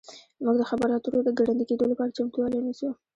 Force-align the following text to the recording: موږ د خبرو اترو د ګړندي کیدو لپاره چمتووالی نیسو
موږ 0.43 0.55
د 0.59 0.63
خبرو 0.69 0.95
اترو 0.97 1.19
د 1.25 1.29
ګړندي 1.39 1.65
کیدو 1.69 1.85
لپاره 1.91 2.15
چمتووالی 2.17 2.59
نیسو 2.65 2.89